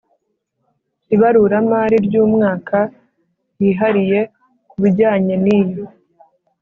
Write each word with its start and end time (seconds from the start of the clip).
ibaruramari 1.15 1.95
ry 2.05 2.15
umwaka 2.23 2.77
yihariye 3.61 4.19
ku 4.69 4.75
bijyanye 4.83 5.35
n 5.43 5.45
iyo 5.59 5.83